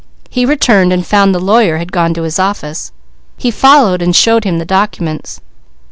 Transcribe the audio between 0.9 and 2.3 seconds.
and found the lawyer had gone to